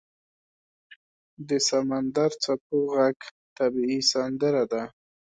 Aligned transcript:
•د 1.47 1.49
سمندر 1.69 2.31
څپو 2.43 2.77
ږغ 2.91 3.19
طبیعي 3.57 3.99
سندره 4.11 4.63
ده. 4.71 4.83